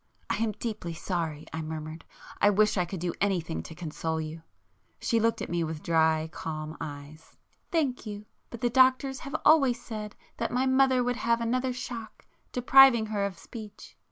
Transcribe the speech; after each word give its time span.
"I 0.31 0.37
am 0.37 0.53
deeply 0.53 0.95
sorry!" 0.95 1.45
I 1.53 1.61
murmured—"I 1.61 2.49
wish 2.49 2.75
I 2.75 2.85
could 2.85 2.99
do 3.01 3.13
anything 3.21 3.61
to 3.61 3.75
console 3.75 4.19
you!" 4.19 4.41
She 4.99 5.19
looked 5.19 5.43
at 5.43 5.49
me 5.51 5.63
with 5.63 5.83
dry 5.83 6.27
calm 6.31 6.75
eyes. 6.81 7.37
"Thank 7.71 8.07
you. 8.07 8.25
But 8.49 8.61
the 8.61 8.69
doctors 8.71 9.19
have 9.19 9.35
always 9.45 9.79
said 9.79 10.15
that 10.37 10.49
my 10.49 10.65
mother 10.65 11.03
would 11.03 11.17
have 11.17 11.39
another 11.39 11.71
shock 11.71 12.25
depriving 12.51 13.05
her 13.05 13.23
of 13.23 13.37
speech. 13.37 13.95